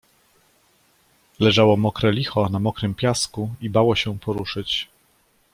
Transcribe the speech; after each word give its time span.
Leżało 1.39 1.77
mokre 1.77 2.11
licho 2.11 2.49
na 2.49 2.59
mokrym 2.59 2.93
piasku 2.95 3.49
i 3.61 3.69
bało 3.69 3.95
się 3.95 4.19
poruszyć. 4.19 4.89